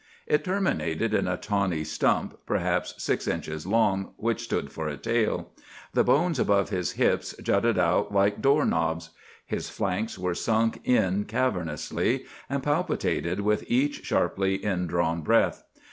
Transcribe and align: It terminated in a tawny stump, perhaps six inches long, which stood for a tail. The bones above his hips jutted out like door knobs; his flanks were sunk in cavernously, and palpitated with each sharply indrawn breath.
It 0.25 0.43
terminated 0.43 1.13
in 1.13 1.27
a 1.27 1.37
tawny 1.37 1.83
stump, 1.83 2.39
perhaps 2.47 2.95
six 2.97 3.27
inches 3.27 3.67
long, 3.67 4.13
which 4.17 4.41
stood 4.41 4.71
for 4.71 4.87
a 4.87 4.97
tail. 4.97 5.51
The 5.93 6.03
bones 6.03 6.39
above 6.39 6.71
his 6.71 6.93
hips 6.93 7.35
jutted 7.39 7.77
out 7.77 8.11
like 8.11 8.41
door 8.41 8.65
knobs; 8.65 9.11
his 9.45 9.69
flanks 9.69 10.17
were 10.17 10.33
sunk 10.33 10.79
in 10.83 11.25
cavernously, 11.25 12.25
and 12.49 12.63
palpitated 12.63 13.41
with 13.41 13.63
each 13.67 14.03
sharply 14.03 14.55
indrawn 14.65 15.21
breath. 15.21 15.63